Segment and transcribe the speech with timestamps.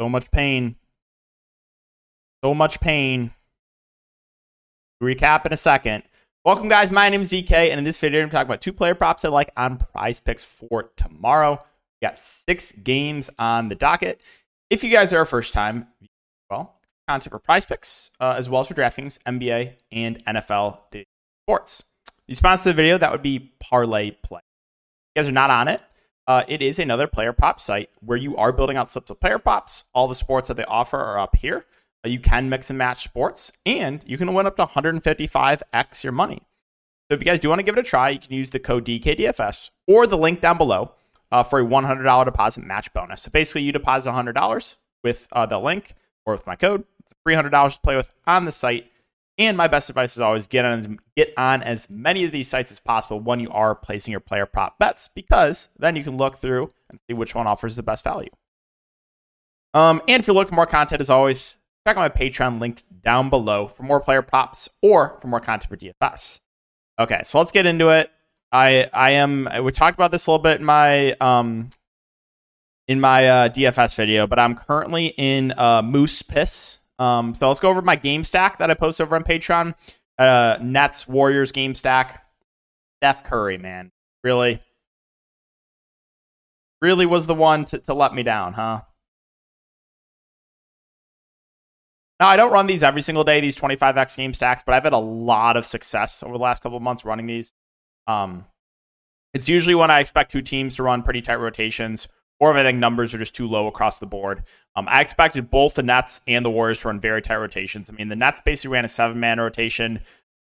[0.00, 0.76] So much pain.
[2.42, 3.30] So much pain.
[5.02, 6.02] Recap in a second.
[6.44, 6.90] Welcome, guys.
[6.90, 9.28] My name is DK, and in this video, I'm talking about two player props I
[9.28, 11.52] like on prize picks for tomorrow.
[12.02, 14.20] We got six games on the docket.
[14.68, 15.86] If you guys are a first time,
[16.50, 20.78] well, content for prize picks, uh, as well as for DraftKings, NBA, and NFL
[21.46, 21.84] sports.
[22.26, 24.40] The sponsor of the video, that would be Parlay Play.
[24.40, 25.80] If you guys are not on it,
[26.26, 29.38] uh, it is another player prop site where you are building out slips of player
[29.38, 29.84] props.
[29.94, 31.66] All the sports that they offer are up here.
[32.04, 36.12] Uh, you can mix and match sports, and you can win up to 155x your
[36.12, 36.42] money.
[37.10, 38.58] So if you guys do want to give it a try, you can use the
[38.58, 40.92] code DKDFS or the link down below
[41.30, 43.22] uh, for a $100 deposit match bonus.
[43.22, 46.84] So basically, you deposit $100 with uh, the link or with my code.
[47.00, 48.90] It's $300 to play with on the site.
[49.36, 52.70] And my best advice is always get on get on as many of these sites
[52.70, 56.36] as possible when you are placing your player prop bets, because then you can look
[56.36, 58.30] through and see which one offers the best value.
[59.72, 62.84] Um, and if you're looking for more content, as always, check out my Patreon linked
[63.02, 66.40] down below for more player props or for more content for DFS.
[67.00, 68.12] Okay, so let's get into it.
[68.52, 71.70] I I am we talked about this a little bit in my um
[72.86, 77.60] in my uh, DFS video, but I'm currently in uh, Moose Piss um, so let's
[77.60, 79.74] go over my game stack that I post over on Patreon.
[80.18, 82.24] Uh, Nets Warriors game stack.
[83.00, 83.90] Steph Curry, man,
[84.22, 84.60] really,
[86.80, 88.80] really was the one to, to let me down, huh?
[92.20, 94.92] Now I don't run these every single day, these 25x game stacks, but I've had
[94.92, 97.52] a lot of success over the last couple of months running these.
[98.06, 98.46] Um,
[99.34, 102.08] it's usually when I expect two teams to run pretty tight rotations
[102.44, 104.42] or if I think numbers are just too low across the board.
[104.76, 107.88] Um, I expected both the Nets and the Warriors to run very tight rotations.
[107.88, 110.00] I mean, the Nets basically ran a seven man rotation.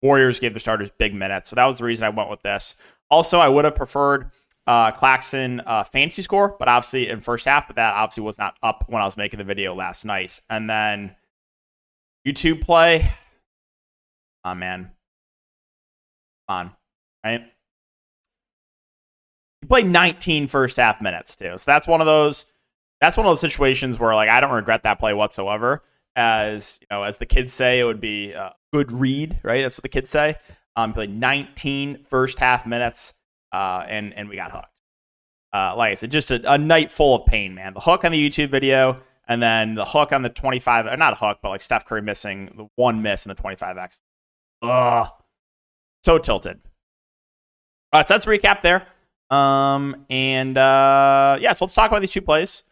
[0.03, 1.48] Warriors gave the starters big minutes.
[1.48, 2.75] So that was the reason I went with this.
[3.12, 4.33] Also, I would have preferred
[4.67, 8.56] uh, Claxton uh, fantasy score, but obviously in first half, but that obviously was not
[8.61, 10.41] up when I was making the video last night.
[10.50, 11.15] And then
[12.27, 13.09] YouTube play.
[14.44, 14.91] Oh, man.
[16.49, 16.72] On.
[17.25, 17.53] Right?
[19.64, 21.56] He played 19 first half minutes too.
[21.56, 22.52] So that's one of those
[23.00, 25.80] that's one of those situations where like I don't regret that play whatsoever.
[26.14, 29.62] As you know, as the kids say, it would be a good read, right?
[29.62, 30.36] That's what the kids say.
[30.76, 33.14] Um, played 19 first half minutes,
[33.52, 34.82] uh, and and we got hooked.
[35.50, 37.72] Uh, like I said, just a, a, night full of pain, man.
[37.72, 41.14] The hook on the YouTube video, and then the hook on the 25, or not
[41.14, 44.02] a hook, but like Steph Curry missing the one miss in the 25x.
[44.60, 45.08] Ugh,
[46.04, 46.60] so tilted.
[47.94, 48.88] All right, so let's recap there.
[49.34, 52.62] Um, and uh, yeah, so let's talk about these two plays.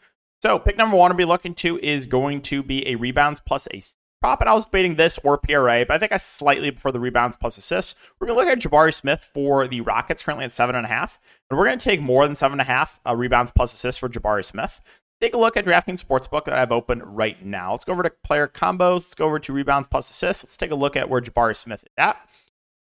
[0.43, 3.69] So pick number one to be looking to is going to be a rebounds plus
[3.73, 3.81] a
[4.21, 7.01] prop, and I was debating this or PRA, but I think I slightly prefer the
[7.01, 7.95] rebounds plus assists.
[8.19, 10.89] We're going to look at Jabari Smith for the Rockets, currently at seven and a
[10.89, 11.19] half,
[11.51, 13.99] and we're going to take more than seven and a half uh, rebounds plus assists
[13.99, 14.81] for Jabari Smith.
[15.21, 17.73] Take a look at DraftKings Sportsbook that I've opened right now.
[17.73, 18.95] Let's go over to player combos.
[18.95, 20.43] Let's go over to rebounds plus assists.
[20.43, 22.17] Let's take a look at where Jabari Smith is at.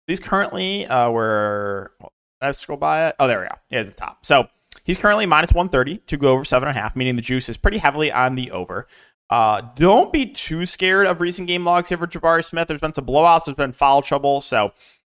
[0.07, 2.11] He's currently uh, where did
[2.41, 3.17] I scroll by it?
[3.19, 3.55] Oh, there we go.
[3.71, 4.25] Yeah, at the top.
[4.25, 4.47] So
[4.85, 7.57] he's currently minus 130 to go over seven and a half, meaning the juice is
[7.57, 8.87] pretty heavily on the over.
[9.29, 12.69] Uh, don't be too scared of recent game logs here for Jabari Smith.
[12.69, 13.47] There's been some blowouts.
[13.47, 14.41] There's been foul trouble.
[14.41, 14.73] So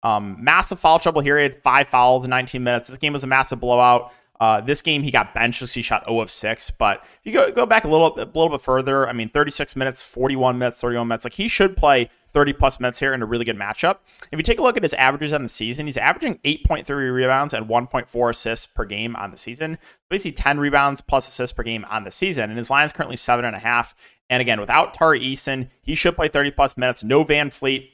[0.03, 1.37] um, massive foul trouble here.
[1.37, 2.87] He had five fouls in 19 minutes.
[2.87, 4.13] This game was a massive blowout.
[4.39, 6.71] Uh, this game he got benched he shot 0 of 6.
[6.71, 9.75] But if you go, go back a little, a little bit further, I mean, 36
[9.75, 11.25] minutes, 41 minutes, 31 minutes.
[11.25, 13.97] Like he should play 30 plus minutes here in a really good matchup.
[14.31, 17.51] If you take a look at his averages on the season, he's averaging 8.3 rebounds
[17.51, 19.79] and 1.4 assists per game on the season.
[20.07, 22.51] Basically, 10 rebounds plus assists per game on the season.
[22.51, 23.95] And his line is currently 7.5.
[24.29, 27.03] And again, without Tari Eason, he should play 30 plus minutes.
[27.03, 27.89] No VanVleet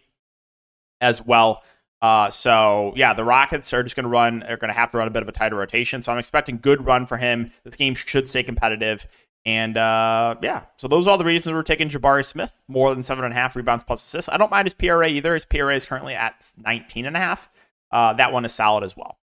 [1.00, 1.64] as well.
[2.02, 4.40] Uh, so yeah, the Rockets are just going to run.
[4.40, 6.02] They're going to have to run a bit of a tighter rotation.
[6.02, 7.50] So I'm expecting good run for him.
[7.64, 9.08] This game should stay competitive.
[9.46, 13.04] And uh, yeah, so those are all the reasons we're taking Jabari Smith more than
[13.04, 14.30] seven and a half rebounds plus assists.
[14.30, 15.34] I don't mind his PRA either.
[15.34, 17.50] His PRA is currently at 19 and a half.
[17.92, 19.18] Uh, that one is solid as well.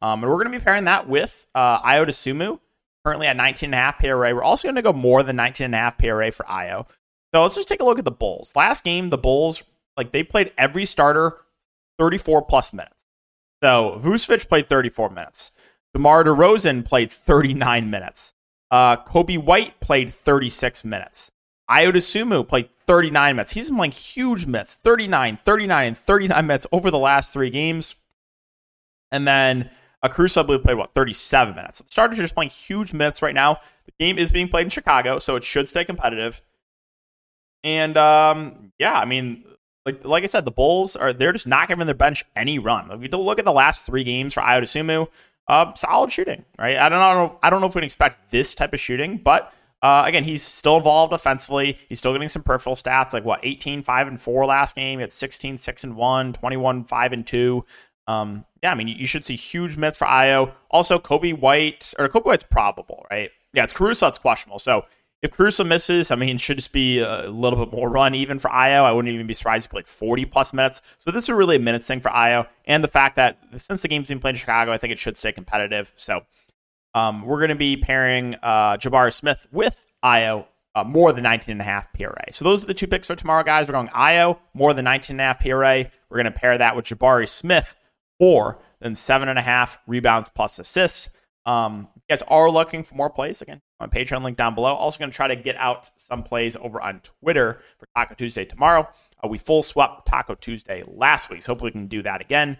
[0.00, 2.60] Um, and we're going to be pairing that with uh, Ayo Dosunmu,
[3.04, 4.34] currently at 19 and a half PRA.
[4.34, 6.88] We're also going to go more than 19 and a half PRA for Ayo.
[7.34, 8.54] So let's just take a look at the Bulls.
[8.54, 9.64] Last game, the Bulls
[9.96, 11.38] like they played every starter
[11.98, 13.06] 34 plus minutes.
[13.62, 15.50] So Vucevic played 34 minutes.
[15.94, 18.33] DeMar DeRozan played 39 minutes.
[18.74, 21.30] Uh, Coby White played 36 minutes.
[21.70, 23.52] Ayo Dosunmu played 39 minutes.
[23.52, 27.94] He's been playing huge minutes 39, 39, and 39 minutes over the last three games.
[29.12, 29.70] And then
[30.04, 31.78] Caruso, I believe, played, what, 37 minutes.
[31.78, 33.60] The starters are just playing huge minutes right now.
[33.86, 36.42] The game is being played in Chicago, so it should stay competitive.
[37.62, 39.44] And um, yeah, I mean,
[39.86, 42.90] like like I said, the Bulls are they're just not giving their bench any run.
[42.90, 45.06] If you look at the last three games for Ayo Dosunmu,
[45.48, 46.76] uh, solid shooting, right?
[46.76, 47.38] I don't know.
[47.42, 49.52] I don't know if we can expect this type of shooting, but
[49.82, 51.78] uh, again, he's still involved offensively.
[51.88, 54.98] He's still getting some peripheral stats, like what 18, 5 and 4 last game.
[54.98, 57.64] He had 16, 6 and 1, 21, 5 and 2.
[58.06, 60.54] Um, yeah, I mean, you should see huge minutes for Ayo.
[60.70, 63.30] Also, Coby White, or Coby White's probable, right?
[63.52, 64.58] Yeah, it's Caruso that's questionable.
[64.58, 64.86] So
[65.24, 68.50] if Caruso misses, I mean, should just be a little bit more run even for
[68.50, 68.84] Ayo.
[68.84, 70.82] I wouldn't even be surprised if he played 40 plus minutes.
[70.98, 72.46] So this is really a minutes thing for Ayo.
[72.66, 75.16] And the fact that since the game's being played in Chicago, I think it should
[75.16, 75.94] stay competitive.
[75.96, 76.20] So
[76.92, 80.44] um, we're going to be pairing uh, Jabari Smith with Ayo
[80.74, 82.24] uh, more than 19.5 PRA.
[82.30, 83.66] So those are the two picks for tomorrow, guys.
[83.66, 85.90] We're going Ayo more than 19.5 PRA.
[86.10, 87.78] We're going to pair that with Jabari Smith
[88.20, 91.08] more than 7.5 rebounds plus assists.
[91.46, 94.74] Um, you guys are looking for more plays, again, on Patreon link down below.
[94.74, 98.44] Also going to try to get out some plays over on Twitter for Taco Tuesday
[98.44, 98.88] tomorrow.
[99.22, 102.56] Uh, we full swept Taco Tuesday last week, so hopefully we can do that again.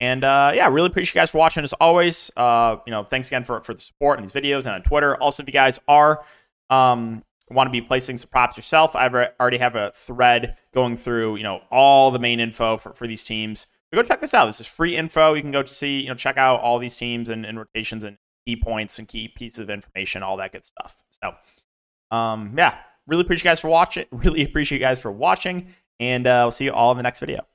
[0.00, 2.30] And uh, yeah, really appreciate you guys for watching as always.
[2.36, 5.16] Uh, you know, thanks again for, for the support in these videos and on Twitter.
[5.16, 6.24] Also, if you guys are
[6.70, 9.08] um, want to be placing some props yourself, I
[9.40, 13.24] already have a thread going through you know all the main info for, for these
[13.24, 13.66] teams.
[13.90, 14.46] So go check this out.
[14.46, 15.34] This is free info.
[15.34, 18.04] You can go to see you know check out all these teams and, and rotations
[18.04, 18.18] and
[18.48, 21.02] key points and key pieces of information, all that good stuff.
[21.22, 24.06] So um, yeah, really appreciate you guys for watching.
[24.12, 25.68] Really appreciate you guys for watching,
[26.00, 27.46] and uh, we'll see you all in the next video.